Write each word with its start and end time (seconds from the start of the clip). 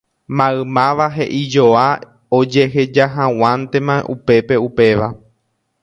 Maymáva 0.37 1.05
he'ijoa 1.15 1.87
ojehejahag̃uántema 2.37 3.95
upépe 4.15 4.55
upéva. 4.67 5.09